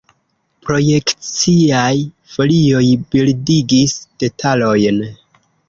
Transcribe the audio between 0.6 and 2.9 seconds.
Projekciaj folioj